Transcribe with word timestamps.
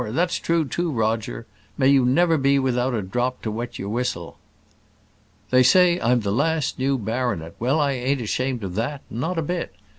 That's 0.09 0.37
true 0.39 0.65
too, 0.67 0.89
Roger; 0.91 1.45
may 1.77 1.87
you 1.89 2.03
never 2.07 2.35
be 2.39 2.57
without 2.57 2.95
a 2.95 3.03
drop 3.03 3.43
to 3.43 3.51
wet 3.51 3.77
your 3.77 3.89
whistle." 3.89 4.39
"They 5.51 5.61
say 5.61 5.99
I'm 6.01 6.21
the 6.21 6.31
last 6.31 6.79
new 6.79 6.97
baronet. 6.97 7.53
Well, 7.59 7.79
I 7.79 7.91
ain't 7.91 8.19
ashamed 8.19 8.63
of 8.63 8.73
that; 8.73 9.03
not 9.11 9.37
a 9.37 9.43
bit. 9.43 9.75